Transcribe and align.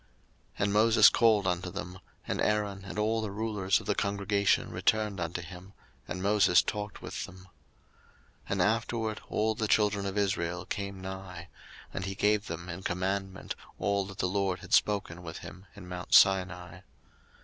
02:034:031 0.57 0.63
And 0.63 0.73
Moses 0.73 1.09
called 1.09 1.45
unto 1.47 1.69
them; 1.69 1.99
and 2.27 2.41
Aaron 2.41 2.83
and 2.85 2.97
all 2.97 3.21
the 3.21 3.29
rulers 3.29 3.79
of 3.79 3.85
the 3.85 3.93
congregation 3.93 4.71
returned 4.71 5.19
unto 5.19 5.43
him: 5.43 5.73
and 6.07 6.23
Moses 6.23 6.63
talked 6.63 7.03
with 7.03 7.25
them. 7.25 7.41
02:034:032 8.47 8.49
And 8.49 8.61
afterward 8.63 9.21
all 9.29 9.53
the 9.53 9.67
children 9.67 10.07
of 10.07 10.17
Israel 10.17 10.65
came 10.65 11.01
nigh: 11.01 11.49
and 11.93 12.05
he 12.05 12.15
gave 12.15 12.47
them 12.47 12.67
in 12.67 12.81
commandment 12.81 13.53
all 13.77 14.03
that 14.05 14.17
the 14.17 14.27
LORD 14.27 14.61
had 14.61 14.73
spoken 14.73 15.21
with 15.21 15.37
him 15.37 15.67
in 15.75 15.87
mount 15.87 16.15
Sinai. 16.15 16.79